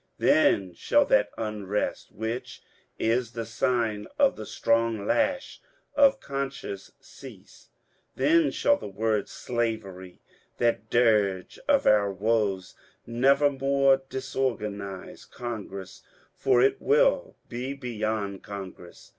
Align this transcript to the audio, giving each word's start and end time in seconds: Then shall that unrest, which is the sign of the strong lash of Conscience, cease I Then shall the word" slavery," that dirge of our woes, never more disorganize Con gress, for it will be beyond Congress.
Then 0.17 0.73
shall 0.73 1.05
that 1.05 1.29
unrest, 1.37 2.11
which 2.11 2.63
is 2.97 3.33
the 3.33 3.45
sign 3.45 4.07
of 4.17 4.35
the 4.35 4.47
strong 4.47 5.05
lash 5.05 5.61
of 5.93 6.19
Conscience, 6.19 6.91
cease 6.99 7.69
I 7.69 7.85
Then 8.21 8.49
shall 8.49 8.77
the 8.77 8.87
word" 8.87 9.29
slavery," 9.29 10.19
that 10.57 10.89
dirge 10.89 11.59
of 11.67 11.85
our 11.85 12.11
woes, 12.11 12.73
never 13.05 13.51
more 13.51 14.01
disorganize 14.09 15.23
Con 15.25 15.67
gress, 15.67 16.01
for 16.35 16.63
it 16.63 16.81
will 16.81 17.35
be 17.47 17.75
beyond 17.75 18.41
Congress. 18.41 19.09